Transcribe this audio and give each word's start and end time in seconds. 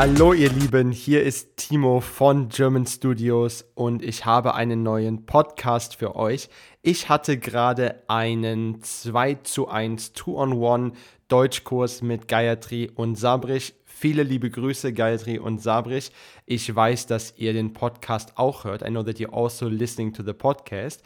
Hallo 0.00 0.32
ihr 0.32 0.50
Lieben, 0.50 0.92
hier 0.92 1.24
ist 1.24 1.56
Timo 1.56 2.00
von 2.00 2.50
German 2.50 2.86
Studios 2.86 3.64
und 3.74 4.00
ich 4.00 4.24
habe 4.24 4.54
einen 4.54 4.84
neuen 4.84 5.26
Podcast 5.26 5.96
für 5.96 6.14
euch. 6.14 6.48
Ich 6.82 7.08
hatte 7.08 7.36
gerade 7.36 8.04
einen 8.06 8.80
2 8.80 9.34
zu 9.42 9.66
1 9.66 10.14
2-on-1 10.14 10.92
Deutschkurs 11.26 12.00
mit 12.02 12.28
Gayatri 12.28 12.92
und 12.94 13.16
Sabrich. 13.16 13.74
Viele 13.84 14.22
liebe 14.22 14.50
Grüße, 14.50 14.92
Gayatri 14.92 15.40
und 15.40 15.60
Sabrich. 15.60 16.12
Ich 16.46 16.72
weiß, 16.72 17.08
dass 17.08 17.34
ihr 17.36 17.52
den 17.52 17.72
Podcast 17.72 18.34
auch 18.36 18.62
hört. 18.62 18.82
I 18.82 18.90
know 18.90 19.02
that 19.02 19.16
you're 19.16 19.34
also 19.34 19.68
listening 19.68 20.12
to 20.12 20.22
the 20.22 20.32
podcast. 20.32 21.02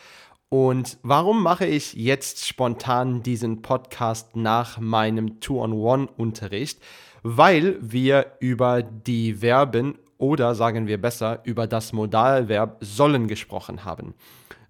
Und 0.53 0.99
warum 1.03 1.43
mache 1.43 1.65
ich 1.65 1.95
jetzt 1.95 2.47
spontan 2.47 3.23
diesen 3.23 3.63
Podcast 3.63 4.37
nach 4.37 4.79
meinem 4.79 5.41
2-on-1-Unterricht? 5.41 6.79
weil 7.23 7.79
wir 7.81 8.37
über 8.41 8.83
die 8.83 9.35
Verben 9.35 9.97
oder 10.19 10.55
sagen 10.55 10.87
wir 10.87 11.01
besser 11.01 11.41
über 11.45 11.67
das 11.67 11.93
Modalverb 11.93 12.79
sollen 12.81 13.27
gesprochen 13.29 13.85
haben. 13.85 14.15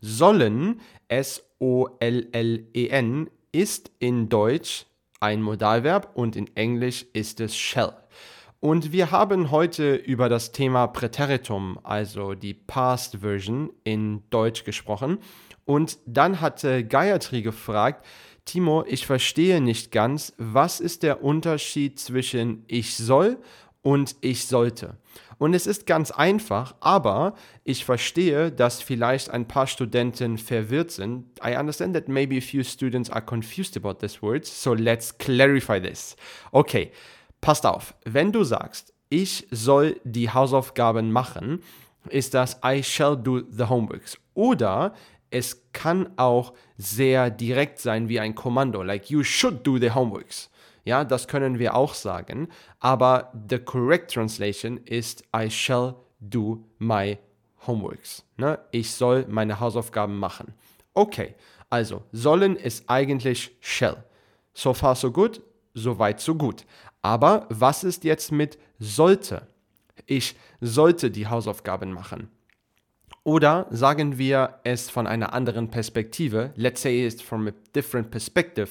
Sollen, 0.01 0.81
S-O-L-L-E-N, 1.09 1.51
ist 3.53 3.91
in 3.99 4.29
Deutsch 4.29 4.87
ein 5.21 5.43
Modalverb 5.43 6.11
und 6.15 6.37
in 6.37 6.55
Englisch 6.57 7.07
ist 7.13 7.41
es 7.41 7.57
shall. 7.57 7.97
Und 8.61 8.93
wir 8.93 9.11
haben 9.11 9.51
heute 9.51 9.97
über 9.97 10.29
das 10.29 10.53
Thema 10.53 10.87
Präteritum, 10.87 11.81
also 11.83 12.35
die 12.35 12.55
Past 12.55 13.19
Version 13.19 13.73
in 13.83 14.23
Deutsch 14.31 14.63
gesprochen. 14.65 15.19
Und 15.65 15.99
dann 16.07 16.41
hatte 16.41 16.85
Gayatri 16.85 17.43
gefragt, 17.43 18.05
Timo, 18.45 18.85
ich 18.87 19.07
verstehe 19.07 19.61
nicht 19.61 19.93
ganz, 19.93 20.33
was 20.37 20.81
ist 20.81 21.03
der 21.03 21.23
Unterschied 21.23 21.99
zwischen 22.01 22.65
ich 22.67 22.97
soll 22.97 23.39
und 23.83 24.17
ich 24.21 24.47
sollte? 24.47 24.97
Und 25.39 25.55
es 25.55 25.67
ist 25.67 25.87
ganz 25.87 26.11
einfach, 26.11 26.75
aber 26.81 27.35
ich 27.65 27.85
verstehe, 27.85 28.53
dass 28.53 28.81
vielleicht 28.81 29.31
ein 29.31 29.49
paar 29.49 29.67
Studenten 29.67 30.39
verwirrt 30.39 30.93
sind. 30.93 31.27
I 31.45 31.57
understand 31.57 31.95
that 31.95 32.09
maybe 32.09 32.37
a 32.37 32.41
few 32.41 32.63
students 32.63 33.11
are 33.11 33.25
confused 33.25 33.77
about 33.77 33.95
this 33.95 34.23
word, 34.23 34.45
so 34.45 34.75
let's 34.75 35.17
clarify 35.19 35.81
this. 35.81 36.17
Okay, 36.53 36.93
passt 37.41 37.67
auf, 37.67 37.95
wenn 38.05 38.31
du 38.31 38.45
sagst, 38.45 38.93
ich 39.09 39.47
soll 39.51 40.01
die 40.05 40.31
Hausaufgaben 40.31 41.13
machen, 41.13 41.63
ist 42.09 42.35
das 42.35 42.59
I 42.65 42.83
shall 42.83 43.17
do 43.17 43.43
the 43.51 43.65
homeworks. 43.65 44.17
Oder 44.35 44.95
es 45.33 45.73
kann 45.73 46.11
auch 46.17 46.53
sehr 46.77 47.31
direkt 47.31 47.79
sein 47.79 48.09
wie 48.09 48.21
ein 48.21 48.35
Kommando, 48.35 48.83
like 48.83 49.11
you 49.11 49.25
should 49.25 49.67
do 49.67 49.79
the 49.79 49.93
homeworks. 49.93 50.51
Ja, 50.85 51.05
das 51.05 51.29
können 51.29 51.59
wir 51.59 51.75
auch 51.75 51.95
sagen, 51.95 52.49
aber 52.81 53.33
the 53.49 53.59
correct 53.59 54.13
translation 54.13 54.79
ist 54.79 55.25
I 55.35 55.49
shall 55.51 55.95
do 56.21 56.65
my 56.79 57.19
homeworks. 57.67 58.25
Ne? 58.37 58.59
Ich 58.73 58.91
soll 58.91 59.27
meine 59.29 59.61
Hausaufgaben 59.61 60.19
machen. 60.19 60.55
Okay, 60.95 61.35
also 61.71 62.03
sollen 62.13 62.57
ist 62.57 62.89
eigentlich 62.89 63.57
shall. 63.61 64.05
So 64.55 64.75
far 64.75 64.95
so 64.95 65.11
good, 65.11 65.41
so 65.73 65.99
weit 65.99 66.21
so 66.21 66.35
gut. 66.35 66.67
Aber 67.01 67.47
was 67.49 67.85
ist 67.85 68.05
jetzt 68.05 68.33
mit 68.33 68.59
sollte? 68.79 69.47
Ich 70.07 70.37
sollte 70.61 71.11
die 71.11 71.27
Hausaufgaben 71.27 71.93
machen. 71.93 72.29
Oder 73.25 73.67
sagen 73.71 74.19
wir 74.19 74.59
es 74.65 74.91
von 74.91 75.07
einer 75.07 75.33
anderen 75.33 75.71
Perspektive, 75.71 76.53
let's 76.57 76.83
say 76.83 77.07
it's 77.07 77.23
from 77.23 77.47
a 77.47 77.53
different 77.75 78.11
perspective, 78.11 78.71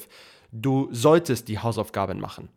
du 0.50 0.88
solltest 0.92 1.48
die 1.48 1.58
Hausaufgaben 1.58 2.20
machen. 2.20 2.50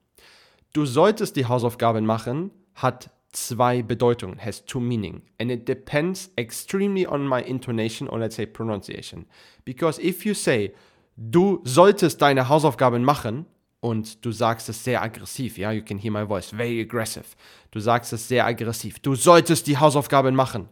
Du 0.74 0.86
solltest 0.86 1.38
die 1.38 1.46
Hausaufgaben 1.46 2.06
machen 2.06 2.52
hat 2.76 3.10
zwei 3.32 3.82
Bedeutungen, 3.82 4.38
has 4.44 4.66
two 4.66 4.82
meaning. 4.82 5.22
And 5.40 5.50
it 5.50 5.68
depends 5.68 6.32
extremely 6.36 7.08
on 7.08 7.28
my 7.28 7.42
intonation 7.42 8.10
or 8.10 8.20
let's 8.20 8.36
say 8.36 8.46
pronunciation. 8.46 9.26
Because 9.64 10.02
if 10.02 10.26
you 10.26 10.34
say, 10.34 10.74
du 11.16 11.62
solltest 11.64 12.22
deine 12.22 12.50
Hausaufgaben 12.50 13.04
machen, 13.04 13.46
und 13.82 14.26
du 14.26 14.32
sagst 14.32 14.68
es 14.68 14.84
sehr 14.84 15.04
aggressiv, 15.04 15.60
ja, 15.60 15.72
you 15.72 15.84
can 15.84 16.00
hear 16.00 16.12
my 16.12 16.26
voice, 16.26 16.50
very 16.50 16.82
aggressive. 16.82 17.26
Du 17.70 17.80
sagst 17.80 18.12
es 18.14 18.28
sehr 18.28 18.44
aggressiv. 18.44 18.98
Du 19.00 19.14
solltest 19.14 19.68
die 19.68 19.78
Hausaufgaben 19.78 20.34
machen 20.34 20.70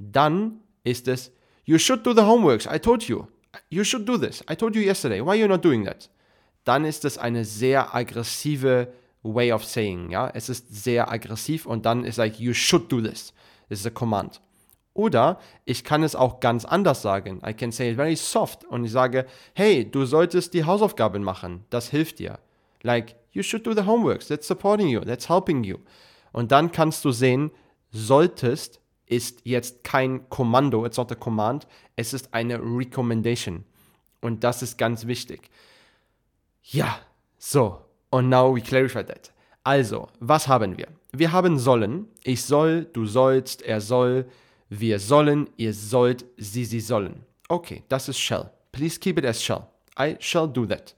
dann 0.00 0.60
ist 0.82 1.06
es, 1.06 1.30
you 1.64 1.78
should 1.78 2.04
do 2.04 2.12
the 2.12 2.22
homeworks, 2.22 2.66
I 2.66 2.78
told 2.78 3.04
you. 3.04 3.26
You 3.68 3.84
should 3.84 4.08
do 4.08 4.16
this. 4.16 4.42
I 4.50 4.56
told 4.56 4.74
you 4.74 4.82
yesterday. 4.82 5.20
Why 5.20 5.30
are 5.30 5.36
you 5.36 5.48
not 5.48 5.64
doing 5.64 5.84
that? 5.84 6.08
Dann 6.64 6.84
ist 6.84 7.04
es 7.04 7.18
eine 7.18 7.44
sehr 7.44 7.94
aggressive 7.94 8.92
way 9.22 9.52
of 9.52 9.64
saying, 9.64 10.10
ja. 10.10 10.30
Es 10.32 10.48
ist 10.48 10.82
sehr 10.82 11.10
aggressiv 11.10 11.66
und 11.66 11.84
dann 11.84 12.04
ist 12.04 12.16
like, 12.16 12.38
you 12.40 12.54
should 12.54 12.90
do 12.90 13.00
this. 13.00 13.32
This 13.68 13.80
is 13.80 13.86
a 13.86 13.90
command. 13.90 14.40
Oder 14.94 15.38
ich 15.64 15.84
kann 15.84 16.02
es 16.02 16.14
auch 16.14 16.40
ganz 16.40 16.64
anders 16.64 17.02
sagen. 17.02 17.40
I 17.46 17.52
can 17.52 17.72
say 17.72 17.90
it 17.90 17.96
very 17.96 18.16
soft 18.16 18.64
und 18.64 18.84
ich 18.84 18.92
sage, 18.92 19.26
hey, 19.54 19.88
du 19.88 20.04
solltest 20.04 20.54
die 20.54 20.64
Hausaufgaben 20.64 21.22
machen. 21.22 21.64
Das 21.70 21.88
hilft 21.88 22.18
dir. 22.18 22.38
Like, 22.82 23.16
you 23.32 23.42
should 23.42 23.66
do 23.66 23.74
the 23.74 23.84
homeworks. 23.84 24.28
That's 24.28 24.46
supporting 24.46 24.88
you. 24.88 25.00
That's 25.00 25.28
helping 25.28 25.64
you. 25.64 25.78
Und 26.32 26.52
dann 26.52 26.72
kannst 26.72 27.04
du 27.04 27.12
sehen, 27.12 27.50
solltest 27.90 28.79
ist 29.10 29.40
jetzt 29.44 29.82
kein 29.84 30.28
Kommando, 30.28 30.86
it's 30.86 30.96
not 30.96 31.10
a 31.10 31.16
command, 31.16 31.66
es 31.96 32.14
ist 32.14 32.32
eine 32.32 32.58
Recommendation. 32.58 33.64
Und 34.20 34.44
das 34.44 34.62
ist 34.62 34.78
ganz 34.78 35.06
wichtig. 35.06 35.50
Ja, 36.62 37.00
so, 37.38 37.80
und 38.10 38.28
now 38.28 38.54
we 38.54 38.60
clarify 38.60 39.04
that. 39.04 39.32
Also, 39.64 40.08
was 40.20 40.46
haben 40.46 40.78
wir? 40.78 40.88
Wir 41.12 41.32
haben 41.32 41.58
sollen, 41.58 42.06
ich 42.22 42.42
soll, 42.42 42.84
du 42.84 43.04
sollst, 43.04 43.62
er 43.62 43.80
soll, 43.80 44.26
wir 44.68 45.00
sollen, 45.00 45.50
ihr 45.56 45.74
sollt, 45.74 46.24
sie, 46.36 46.64
sie 46.64 46.80
sollen. 46.80 47.24
Okay, 47.48 47.82
das 47.88 48.08
ist 48.08 48.20
shall. 48.20 48.52
Please 48.70 48.98
keep 48.98 49.18
it 49.18 49.26
as 49.26 49.42
shall. 49.42 49.66
I 49.98 50.16
shall 50.20 50.48
do 50.48 50.64
that. 50.66 50.94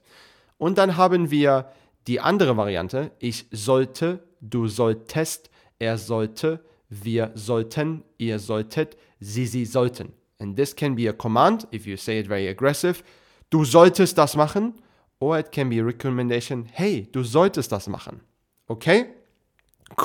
Und 0.59 0.77
dann 0.77 0.97
haben 0.97 1.31
wir 1.31 1.71
die 2.05 2.19
andere 2.19 2.55
Variante, 2.57 3.11
ich 3.17 3.47
sollte, 3.51 4.23
du 4.39 4.67
solltest, 4.67 5.49
er 5.79 5.97
sollte, 5.97 6.63
wir 7.01 7.31
sollten, 7.35 8.03
ihr 8.17 8.39
solltet, 8.39 8.97
sie, 9.19 9.45
sie 9.45 9.65
sollten. 9.65 10.13
And 10.39 10.55
this 10.55 10.75
can 10.75 10.95
be 10.95 11.07
a 11.07 11.13
command, 11.13 11.67
if 11.71 11.87
you 11.87 11.97
say 11.97 12.19
it 12.19 12.27
very 12.27 12.47
aggressive, 12.47 13.03
du 13.49 13.63
solltest 13.63 14.17
das 14.17 14.35
machen, 14.35 14.73
or 15.19 15.39
it 15.39 15.51
can 15.51 15.69
be 15.69 15.79
a 15.79 15.83
recommendation, 15.83 16.65
hey, 16.71 17.07
du 17.11 17.23
solltest 17.23 17.71
das 17.71 17.87
machen. 17.87 18.21
Okay? 18.67 19.05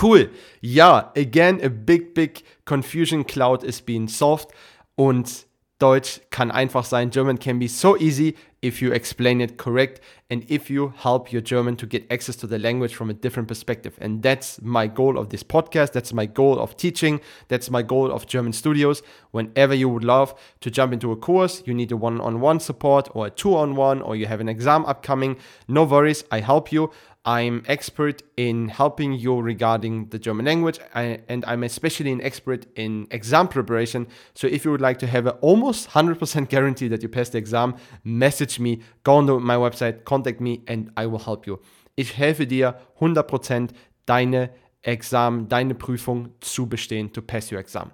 Cool. 0.00 0.30
Ja, 0.60 1.12
again, 1.16 1.60
a 1.62 1.68
big, 1.68 2.14
big 2.14 2.42
confusion 2.64 3.24
cloud 3.26 3.64
is 3.64 3.80
being 3.80 4.06
solved 4.06 4.48
und 4.96 5.46
Deutsch 5.78 6.20
kann 6.30 6.50
einfach 6.50 6.84
sein. 6.84 7.10
German 7.10 7.38
can 7.38 7.58
be 7.58 7.68
so 7.68 7.96
easy 7.96 8.34
if 8.60 8.82
you 8.82 8.92
explain 8.92 9.40
it 9.40 9.56
correct 9.56 10.00
and 10.28 10.44
if 10.50 10.68
you 10.68 10.92
help 10.96 11.32
your 11.32 11.40
German 11.40 11.76
to 11.76 11.86
get 11.86 12.10
access 12.10 12.34
to 12.34 12.48
the 12.48 12.58
language 12.58 12.96
from 12.96 13.08
a 13.08 13.14
different 13.14 13.46
perspective. 13.46 13.96
And 14.00 14.20
that's 14.20 14.60
my 14.60 14.88
goal 14.88 15.16
of 15.16 15.28
this 15.28 15.44
podcast. 15.44 15.92
That's 15.92 16.12
my 16.12 16.26
goal 16.26 16.58
of 16.58 16.76
teaching. 16.76 17.20
That's 17.46 17.70
my 17.70 17.82
goal 17.82 18.10
of 18.10 18.26
German 18.26 18.52
Studios. 18.52 19.02
Whenever 19.30 19.74
you 19.74 19.88
would 19.88 20.02
love 20.02 20.34
to 20.60 20.70
jump 20.70 20.92
into 20.92 21.12
a 21.12 21.16
course, 21.16 21.62
you 21.64 21.74
need 21.74 21.92
a 21.92 21.96
one 21.96 22.20
on 22.20 22.40
one 22.40 22.58
support 22.58 23.08
or 23.14 23.28
a 23.28 23.30
two 23.30 23.56
on 23.56 23.76
one, 23.76 24.02
or 24.02 24.16
you 24.16 24.26
have 24.26 24.40
an 24.40 24.48
exam 24.48 24.84
upcoming, 24.86 25.36
no 25.68 25.84
worries. 25.84 26.24
I 26.32 26.40
help 26.40 26.72
you. 26.72 26.90
I'm 27.28 27.62
expert 27.66 28.22
in 28.38 28.70
helping 28.70 29.12
you 29.12 29.38
regarding 29.38 30.08
the 30.08 30.18
German 30.18 30.46
language, 30.46 30.80
and 30.94 31.44
I'm 31.46 31.62
especially 31.62 32.10
an 32.10 32.22
expert 32.22 32.64
in 32.74 33.06
exam 33.10 33.48
preparation. 33.48 34.06
So 34.32 34.46
if 34.46 34.64
you 34.64 34.70
would 34.70 34.80
like 34.80 34.98
to 35.00 35.06
have 35.06 35.26
an 35.26 35.34
almost 35.42 35.90
100% 35.90 36.48
guarantee 36.54 36.88
that 36.88 37.02
you 37.02 37.10
pass 37.10 37.28
the 37.28 37.36
exam, 37.36 37.74
message 38.02 38.58
me, 38.58 38.80
go 39.02 39.16
on 39.16 39.26
my 39.42 39.56
website, 39.56 40.04
contact 40.06 40.40
me, 40.40 40.62
and 40.66 40.90
I 40.96 41.04
will 41.04 41.18
help 41.18 41.46
you. 41.46 41.60
Ich 41.96 42.14
helfe 42.14 42.46
dir 42.46 42.76
100% 42.98 43.72
deine 44.06 44.48
Examen, 44.80 45.48
deine 45.48 45.74
Prüfung 45.74 46.30
zu 46.40 46.66
bestehen, 46.66 47.12
to 47.12 47.20
pass 47.20 47.52
your 47.52 47.60
exam. 47.60 47.90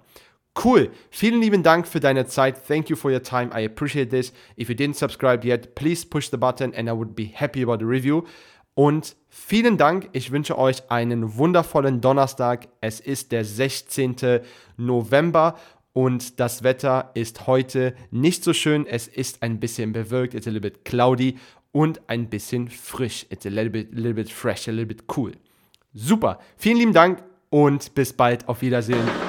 Cool. 0.57 0.91
Vielen 1.09 1.41
lieben 1.41 1.63
Dank 1.63 1.85
für 1.85 1.99
deine 1.99 2.25
Zeit. 2.27 2.65
Thank 2.65 2.89
you 2.89 2.95
for 2.95 3.11
your 3.11 3.21
time. 3.21 3.51
I 3.53 3.65
appreciate 3.65 4.09
this. 4.09 4.31
If 4.55 4.69
you 4.69 4.75
didn't 4.75 4.95
subscribe 4.95 5.45
yet, 5.45 5.75
please 5.75 6.05
push 6.05 6.29
the 6.29 6.37
button 6.37 6.73
and 6.73 6.87
I 6.87 6.93
would 6.93 7.13
be 7.13 7.25
happy 7.25 7.61
about 7.61 7.79
the 7.79 7.85
review. 7.85 8.23
Und 8.75 9.15
vielen 9.29 9.77
Dank. 9.77 10.09
Ich 10.11 10.31
wünsche 10.31 10.57
euch 10.57 10.91
einen 10.91 11.37
wundervollen 11.37 12.01
Donnerstag. 12.01 12.67
Es 12.81 12.99
ist 12.99 13.31
der 13.31 13.45
16. 13.45 14.41
November 14.77 15.55
und 15.93 16.41
das 16.41 16.63
Wetter 16.63 17.11
ist 17.13 17.47
heute 17.47 17.95
nicht 18.11 18.43
so 18.43 18.51
schön. 18.51 18.85
Es 18.85 19.07
ist 19.07 19.41
ein 19.41 19.61
bisschen 19.61 19.93
bewölkt, 19.93 20.33
it's 20.33 20.45
a 20.45 20.49
little 20.51 20.69
bit 20.69 20.83
cloudy 20.83 21.37
und 21.71 22.01
ein 22.09 22.29
bisschen 22.29 22.67
frisch. 22.67 23.25
It's 23.29 23.45
a 23.45 23.49
little 23.49 23.69
bit, 23.69 23.93
little 23.93 24.13
bit 24.13 24.29
fresh, 24.29 24.67
a 24.67 24.71
little 24.71 24.87
bit 24.87 25.05
cool. 25.15 25.31
Super. 25.93 26.39
Vielen 26.57 26.77
lieben 26.77 26.93
Dank 26.93 27.23
und 27.49 27.95
bis 27.95 28.11
bald. 28.11 28.49
Auf 28.49 28.61
Wiedersehen. 28.61 29.24